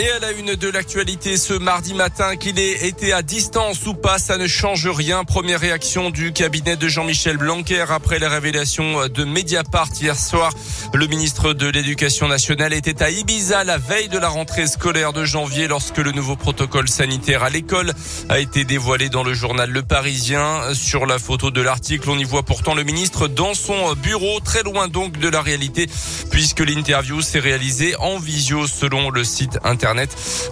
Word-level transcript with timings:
Et 0.00 0.10
à 0.12 0.18
la 0.18 0.32
une 0.32 0.54
de 0.54 0.70
l'actualité 0.70 1.36
ce 1.36 1.52
mardi 1.52 1.92
matin, 1.92 2.36
qu'il 2.36 2.58
ait 2.58 2.86
été 2.86 3.12
à 3.12 3.20
distance 3.20 3.86
ou 3.86 3.92
pas, 3.92 4.18
ça 4.18 4.38
ne 4.38 4.46
change 4.46 4.88
rien. 4.88 5.24
Première 5.24 5.60
réaction 5.60 6.08
du 6.08 6.32
cabinet 6.32 6.76
de 6.76 6.88
Jean-Michel 6.88 7.36
Blanquer 7.36 7.84
après 7.86 8.18
la 8.18 8.30
révélation 8.30 9.08
de 9.08 9.24
Mediapart 9.24 9.90
hier 10.00 10.16
soir. 10.16 10.54
Le 10.94 11.06
ministre 11.06 11.52
de 11.52 11.66
l'Éducation 11.66 12.28
nationale 12.28 12.72
était 12.72 13.02
à 13.02 13.10
Ibiza 13.10 13.62
la 13.62 13.76
veille 13.76 14.08
de 14.08 14.16
la 14.16 14.30
rentrée 14.30 14.66
scolaire 14.66 15.12
de 15.12 15.26
janvier 15.26 15.68
lorsque 15.68 15.98
le 15.98 16.12
nouveau 16.12 16.34
protocole 16.34 16.88
sanitaire 16.88 17.42
à 17.42 17.50
l'école 17.50 17.92
a 18.30 18.38
été 18.38 18.64
dévoilé 18.64 19.10
dans 19.10 19.22
le 19.22 19.34
journal 19.34 19.68
Le 19.68 19.82
Parisien. 19.82 20.72
Sur 20.72 21.04
la 21.04 21.18
photo 21.18 21.50
de 21.50 21.60
l'article, 21.60 22.08
on 22.08 22.18
y 22.18 22.24
voit 22.24 22.42
pourtant 22.42 22.74
le 22.74 22.84
ministre 22.84 23.28
dans 23.28 23.52
son 23.52 23.92
bureau, 23.96 24.40
très 24.40 24.62
loin 24.62 24.88
donc 24.88 25.18
de 25.18 25.28
la 25.28 25.42
réalité 25.42 25.88
puisque 26.30 26.60
l'interview 26.60 27.20
s'est 27.20 27.38
réalisée 27.38 27.96
en 27.96 28.18
visio 28.18 28.66
selon 28.66 29.10
le 29.10 29.24
site 29.24 29.58
internet 29.62 29.89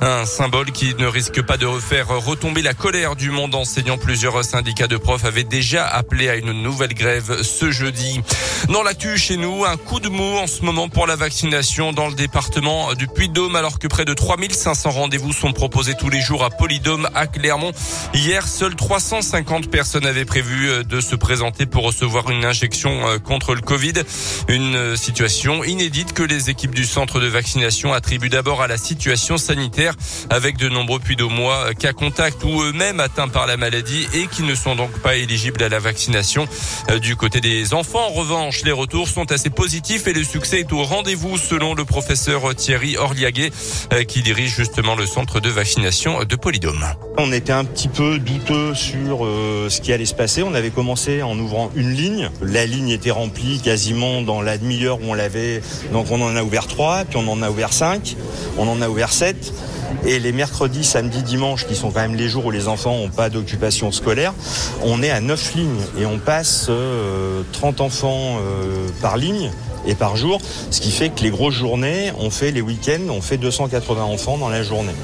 un 0.01 0.27
symbole 0.27 0.73
qui 0.73 0.95
ne 0.97 1.07
risque 1.07 1.43
pas 1.43 1.57
de 1.57 1.67
refaire 1.67 2.09
retomber 2.09 2.63
la 2.63 2.75
colère 2.75 3.15
du 3.15 3.31
monde 3.31 3.55
enseignant. 3.55 3.99
Plusieurs 3.99 4.45
syndicats 4.45 4.87
de 4.87 4.97
profs 4.97 5.25
avaient 5.25 5.45
déjà 5.45 5.87
appelé 5.87 6.29
à 6.29 6.37
une 6.37 6.53
nouvelle 6.53 6.95
grève 6.95 7.43
ce 7.43 7.71
jeudi. 7.71 8.21
Dans 8.69 8.83
l'actu 8.83 9.17
chez 9.17 9.37
nous, 9.37 9.65
un 9.65 9.77
coup 9.77 10.01
de 10.01 10.09
mou 10.09 10.39
en 10.39 10.47
ce 10.47 10.63
moment 10.63 10.89
pour 10.89 11.07
la 11.07 11.17
vaccination 11.17 11.93
dans 11.93 12.09
le 12.09 12.15
département 12.15 12.95
du 12.95 13.07
Puy-de-Dôme 13.07 13.55
alors 13.57 13.79
que 13.79 13.87
près 13.87 14.05
de 14.05 14.15
3500 14.15 14.91
rendez-vous 14.91 15.33
sont 15.33 15.53
proposés 15.53 15.95
tous 15.95 16.11
les 16.11 16.21
jours 16.21 16.45
à 16.45 16.51
Polydôme 16.51 17.09
à 17.15 17.27
Clermont. 17.27 17.73
Hier, 18.15 18.47
seules 18.47 18.75
350 18.75 19.71
personnes 19.71 20.07
avaient 20.07 20.25
prévu 20.25 20.85
de 20.85 21.01
se 21.01 21.15
présenter 21.15 21.67
pour 21.67 21.85
recevoir 21.85 22.31
une 22.31 22.45
injection 22.45 23.07
euh, 23.09 23.19
contre 23.19 23.55
le 23.55 23.61
Covid. 23.61 23.95
Une 24.49 24.97
situation 24.97 25.65
inédite 25.65 26.13
que 26.13 26.23
les 26.23 26.51
équipes 26.51 26.75
du 26.75 26.85
centre 26.85 27.21
de 27.21 27.27
vaccination 27.27 27.93
attribuent 27.93 28.31
d'abord 28.31 28.63
à 28.63 28.67
la 28.67 28.77
situation 28.77 29.18
sanitaire 29.19 29.95
avec 30.31 30.57
de 30.57 30.69
nombreux 30.69 31.01
puits 31.01 31.17
de 31.17 31.25
mois 31.25 31.75
cas 31.75 31.93
contact 31.93 32.45
ou 32.45 32.63
eux-mêmes 32.63 33.01
atteints 33.01 33.29
par 33.29 33.47
la 33.47 33.57
maladie 33.57 34.07
et 34.15 34.27
qui 34.27 34.43
ne 34.43 34.55
sont 34.55 34.77
donc 34.77 34.91
pas 35.01 35.17
éligibles 35.17 35.63
à 35.63 35.69
la 35.69 35.79
vaccination. 35.79 36.47
Euh, 36.91 36.99
du 36.99 37.17
côté 37.17 37.41
des 37.41 37.75
enfants, 37.75 38.07
en 38.07 38.13
revanche, 38.13 38.63
les 38.65 38.73
retours 38.73 39.09
sont 39.09 39.31
assez 39.33 39.51
positifs 39.51 40.07
et 40.07 40.13
le 40.13 40.25
succès 40.25 40.61
est 40.61 40.73
au 40.73 40.83
rendez-vous 40.83 41.37
selon 41.39 41.75
le 41.75 41.85
professeur 41.85 42.55
Thierry 42.55 42.97
Orliaguet 42.97 43.51
euh, 43.93 44.05
qui 44.05 44.23
dirige 44.23 44.55
justement 44.55 44.95
le 44.95 45.07
centre 45.07 45.41
de 45.41 45.51
vaccination 45.51 46.25
de 46.25 46.37
Polydôme. 46.37 46.85
On 47.17 47.33
était 47.33 47.53
un 47.53 47.65
petit 47.65 47.89
peu 47.89 48.19
douteux 48.19 48.75
sur 48.75 49.25
euh, 49.25 49.69
ce 49.69 49.81
qui 49.81 49.93
allait 49.93 50.05
se 50.05 50.15
passer. 50.15 50.43
On 50.43 50.55
avait 50.55 50.71
commencé 50.71 51.23
en 51.23 51.39
ouvrant 51.39 51.71
une 51.75 51.93
ligne. 51.93 52.31
La 52.43 52.67
ligne 52.67 52.91
était 52.91 53.11
remplie 53.11 53.61
quasiment 53.61 54.23
dans 54.23 54.41
la 54.41 54.59
demi-heure 54.59 55.01
où 55.01 55.11
on 55.11 55.15
l'avait. 55.15 55.63
Donc 55.93 56.11
on 56.11 56.21
en 56.21 56.37
a 56.37 56.43
ouvert 56.43 56.67
trois, 56.67 57.05
puis 57.05 57.19
on 57.19 57.29
en 57.29 57.43
a 57.43 57.51
ouvert 57.51 57.73
cinq, 57.73 58.17
on 58.57 58.69
en 58.69 58.81
a 58.81 58.89
ouvert 58.89 59.08
recettes 59.09 59.53
et 60.05 60.19
les 60.19 60.33
mercredis, 60.33 60.85
samedis, 60.85 61.23
dimanches, 61.23 61.67
qui 61.67 61.75
sont 61.75 61.91
quand 61.91 62.01
même 62.01 62.15
les 62.15 62.29
jours 62.29 62.47
où 62.47 62.51
les 62.51 62.69
enfants 62.69 62.97
n'ont 62.99 63.09
pas 63.09 63.31
d'occupation 63.31 63.93
scolaire, 63.93 64.35
on 64.83 65.03
est 65.03 65.11
à 65.11 65.21
9 65.21 65.55
lignes 65.55 65.81
et 65.99 66.07
on 66.07 66.19
passe 66.19 66.71
30 67.53 67.81
euh, 67.81 67.85
enfants 67.85 68.39
euh, 68.39 68.89
par 69.01 69.17
ligne 69.17 69.51
et 69.87 69.95
par 69.95 70.17
jour, 70.17 70.41
ce 70.71 70.81
qui 70.81 70.91
fait 70.91 71.09
que 71.11 71.23
les 71.23 71.31
grosses 71.31 71.55
journées, 71.55 72.13
on 72.19 72.31
fait 72.31 72.51
les 72.51 72.61
week-ends, 72.61 73.09
on 73.11 73.23
fait 73.23 73.39
280 73.39 74.03
enfants 74.03 74.39
dans 74.39 74.49
la 74.49 74.63
journée. 74.63 74.95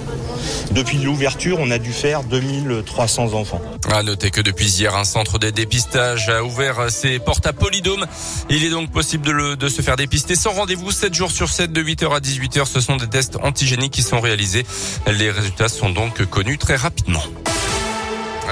Depuis 0.72 0.98
l'ouverture, 0.98 1.58
on 1.60 1.70
a 1.70 1.78
dû 1.78 1.92
faire 1.92 2.24
2300 2.24 3.34
enfants. 3.34 3.60
À 3.90 4.02
noter 4.02 4.30
que 4.30 4.40
depuis 4.40 4.68
hier, 4.68 4.96
un 4.96 5.04
centre 5.04 5.38
de 5.38 5.50
dépistage 5.50 6.28
a 6.28 6.42
ouvert 6.42 6.90
ses 6.90 7.18
portes 7.18 7.46
à 7.46 7.52
Polydôme. 7.52 8.06
Il 8.50 8.64
est 8.64 8.70
donc 8.70 8.90
possible 8.90 9.26
de, 9.26 9.54
de 9.54 9.68
se 9.68 9.82
faire 9.82 9.96
dépister 9.96 10.34
sans 10.34 10.52
rendez-vous 10.52 10.90
7 10.90 11.14
jours 11.14 11.30
sur 11.30 11.48
7 11.48 11.72
de 11.72 11.82
8h 11.82 12.14
à 12.14 12.20
18h. 12.20 12.66
Ce 12.66 12.80
sont 12.80 12.96
des 12.96 13.08
tests 13.08 13.36
antigéniques 13.42 13.92
qui 13.92 14.02
sont 14.02 14.20
réalisés. 14.20 14.66
Les 15.06 15.30
résultats 15.30 15.68
sont 15.68 15.90
donc 15.90 16.24
connus 16.26 16.58
très 16.58 16.76
rapidement. 16.76 17.22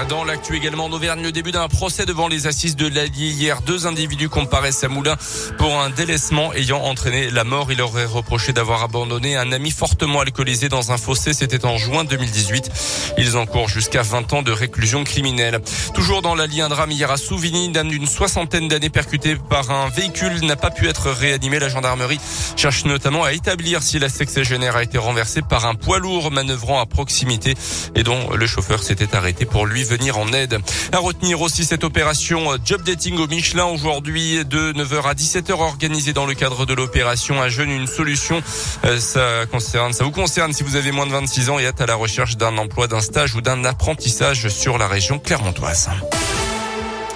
Dans 0.09 0.23
l'actu 0.23 0.55
également 0.55 0.85
en 0.85 0.91
Auvergne, 0.91 1.21
le 1.21 1.31
début 1.31 1.51
d'un 1.51 1.67
procès 1.67 2.05
devant 2.05 2.27
les 2.27 2.47
assises 2.47 2.75
de 2.75 2.87
l'Allier. 2.87 3.29
Hier, 3.29 3.61
deux 3.61 3.87
individus 3.87 4.27
comparaissent 4.27 4.83
à 4.83 4.89
Moulin 4.89 5.15
pour 5.57 5.79
un 5.79 5.89
délaissement 5.89 6.53
ayant 6.53 6.81
entraîné 6.81 7.29
la 7.29 7.43
mort. 7.43 7.71
Il 7.71 7.81
aurait 7.81 8.05
reproché 8.05 8.53
d'avoir 8.53 8.83
abandonné 8.83 9.37
un 9.37 9.51
ami 9.51 9.71
fortement 9.71 10.21
alcoolisé 10.21 10.67
dans 10.67 10.91
un 10.91 10.97
fossé. 10.97 11.33
C'était 11.33 11.65
en 11.65 11.77
juin 11.77 12.03
2018. 12.03 13.13
Ils 13.17 13.37
encourent 13.37 13.69
jusqu'à 13.69 14.01
20 14.01 14.33
ans 14.33 14.41
de 14.41 14.51
réclusion 14.51 15.03
criminelle. 15.03 15.61
Toujours 15.93 16.21
dans 16.21 16.35
l'Allier, 16.35 16.61
un 16.61 16.69
drame 16.69 16.91
hier 16.91 17.09
à 17.09 17.17
Souvigny. 17.17 17.65
Une 17.65 17.73
dame 17.73 17.89
d'une 17.89 18.07
soixantaine 18.07 18.67
d'années 18.67 18.89
percutée 18.89 19.35
par 19.35 19.71
un 19.71 19.89
véhicule 19.89 20.43
n'a 20.45 20.55
pas 20.55 20.71
pu 20.71 20.87
être 20.87 21.11
réanimée. 21.11 21.59
La 21.59 21.69
gendarmerie 21.69 22.19
cherche 22.57 22.85
notamment 22.85 23.23
à 23.23 23.33
établir 23.33 23.83
si 23.83 23.99
la 23.99 24.09
sexagénaire 24.09 24.75
a 24.75 24.83
été 24.83 24.97
renversée 24.97 25.41
par 25.41 25.65
un 25.65 25.75
poids 25.75 25.99
lourd 25.99 26.31
manœuvrant 26.31 26.81
à 26.81 26.85
proximité 26.85 27.53
et 27.95 28.03
dont 28.03 28.31
le 28.31 28.47
chauffeur 28.47 28.83
s'était 28.83 29.15
arrêté 29.15 29.45
pour 29.45 29.65
lui 29.65 29.92
venir 29.93 30.17
en 30.17 30.33
aide. 30.33 30.57
À 30.91 30.97
retenir 30.97 31.41
aussi 31.41 31.65
cette 31.65 31.83
opération 31.83 32.57
Job 32.65 32.81
Dating 32.83 33.17
au 33.17 33.27
Michelin 33.27 33.65
aujourd'hui 33.65 34.43
de 34.43 34.73
9h 34.73 35.03
à 35.03 35.13
17h 35.13 35.51
organisée 35.51 36.13
dans 36.13 36.25
le 36.25 36.33
cadre 36.33 36.65
de 36.65 36.73
l'opération 36.73 37.41
Un 37.41 37.49
jeune 37.49 37.69
une 37.69 37.87
solution. 37.87 38.41
Euh, 38.85 38.99
ça 38.99 39.45
ça 39.61 40.03
vous 40.03 40.11
concerne 40.11 40.51
si 40.51 40.63
vous 40.63 40.75
avez 40.75 40.91
moins 40.91 41.05
de 41.05 41.11
26 41.11 41.49
ans 41.51 41.59
et 41.59 41.63
êtes 41.63 41.79
à 41.79 41.85
la 41.85 41.95
recherche 41.95 42.37
d'un 42.37 42.57
emploi, 42.57 42.87
d'un 42.87 43.01
stage 43.01 43.35
ou 43.35 43.41
d'un 43.41 43.65
apprentissage 43.65 44.47
sur 44.49 44.77
la 44.77 44.87
région 44.87 45.19
clermontoise. 45.19 45.89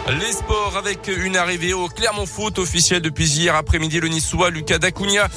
Les 0.09 0.31
sports 0.31 0.75
avec 0.77 1.09
une 1.09 1.35
arrivée 1.35 1.73
au 1.73 1.89
Clermont 1.89 2.25
Foot 2.25 2.59
officiel 2.59 3.01
depuis 3.01 3.27
hier 3.27 3.53
après-midi. 3.55 3.99
Le 3.99 4.07
Niçois 4.07 4.51
Lucas 4.51 4.77
Dacunia 4.77 5.27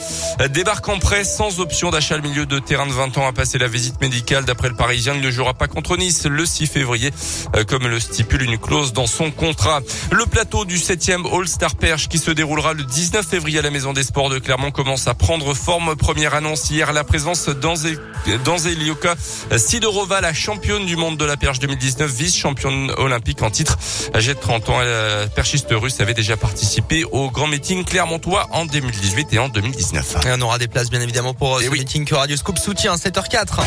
débarque 0.50 0.88
en 0.88 1.00
prêt 1.00 1.25
sans 1.25 1.58
option 1.58 1.91
d'achat. 1.91 2.16
Le 2.16 2.22
milieu 2.22 2.47
de 2.47 2.60
terrain 2.60 2.86
de 2.86 2.92
20 2.92 3.19
ans 3.19 3.26
a 3.26 3.32
passé 3.32 3.58
la 3.58 3.66
visite 3.66 4.00
médicale. 4.00 4.44
D'après 4.44 4.69
le 4.69 4.76
Parisien, 4.76 5.14
il 5.14 5.22
ne 5.22 5.31
jouera 5.31 5.54
pas 5.54 5.66
contre 5.66 5.97
Nice 5.97 6.25
le 6.25 6.47
6 6.47 6.69
février, 6.69 7.10
euh, 7.56 7.64
comme 7.64 7.88
le 7.88 7.98
stipule 7.98 8.42
une 8.42 8.58
clause 8.58 8.92
dans 8.92 9.08
son 9.08 9.32
contrat. 9.32 9.81
Le 10.12 10.25
plateau 10.25 10.64
du 10.64 10.76
7e 10.76 11.26
All-Star 11.37 11.75
Perche 11.75 12.08
qui 12.08 12.19
se 12.19 12.31
déroulera 12.31 12.72
le 12.72 12.84
19 12.84 13.26
février 13.26 13.58
à 13.58 13.62
la 13.62 13.70
Maison 13.70 13.92
des 13.92 14.04
Sports 14.04 14.31
de 14.31 14.38
Clermont 14.38 14.70
commence 14.70 15.08
à 15.08 15.14
prendre 15.14 15.52
forme. 15.52 15.97
Première 15.97 16.34
annonce 16.34 16.70
hier, 16.70 16.92
la 16.92 17.02
présence 17.02 17.48
d'Anzelioka 17.48 19.16
Sidorova, 19.56 20.20
la 20.20 20.32
championne 20.32 20.87
du 20.87 20.94
monde 20.94 21.16
de 21.16 21.25
la 21.25 21.37
perche 21.37 21.58
2019, 21.58 22.08
vice-championne 22.08 22.92
olympique 22.98 23.42
en 23.42 23.50
titre, 23.50 23.76
de 24.14 24.32
30 24.32 24.59
la 24.69 24.84
euh, 24.84 25.26
perchiste 25.26 25.69
russe 25.71 26.00
avait 26.00 26.15
déjà 26.15 26.37
participé 26.37 27.04
au 27.04 27.31
grand 27.31 27.47
meeting 27.47 27.84
clermontois 27.84 28.47
en 28.53 28.65
2018 28.65 29.32
et 29.32 29.38
en 29.38 29.48
2019. 29.48 30.16
Et 30.26 30.31
on 30.32 30.41
aura 30.41 30.59
des 30.59 30.69
places 30.69 30.91
bien 30.91 31.00
évidemment 31.00 31.34
pour 31.34 31.56
euh, 31.56 31.60
eh 31.62 31.66
ce 31.66 31.71
meeting 31.71 32.04
que 32.04 32.15
Radio 32.15 32.37
Scoop 32.37 32.59
soutient 32.59 32.94
7h04. 32.94 33.60